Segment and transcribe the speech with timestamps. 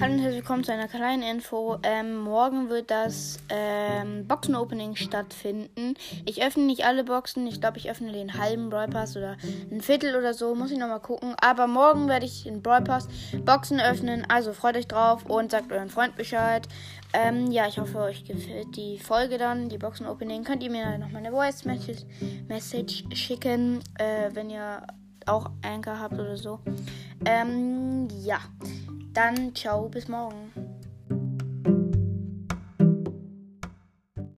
[0.00, 1.76] Hallo und herzlich willkommen zu einer kleinen Info.
[1.82, 5.94] Ähm, morgen wird das ähm, Boxen-Opening stattfinden.
[6.24, 7.48] Ich öffne nicht alle Boxen.
[7.48, 9.36] Ich glaube, ich öffne den halben Brawl Pass oder
[9.72, 10.54] ein Viertel oder so.
[10.54, 11.34] Muss ich nochmal gucken.
[11.40, 13.08] Aber morgen werde ich den Brawl Pass
[13.44, 14.24] Boxen öffnen.
[14.28, 16.68] Also freut euch drauf und sagt euren Freund Bescheid.
[17.12, 20.44] Ähm, ja, ich hoffe, euch gefällt die Folge dann, die Boxen-Opening.
[20.44, 24.86] Könnt ihr mir nochmal eine Voice-Message schicken, äh, wenn ihr
[25.26, 26.60] auch Anchor habt oder so.
[27.24, 28.38] Ähm, ja.
[29.12, 30.52] Dann ciao, bis morgen.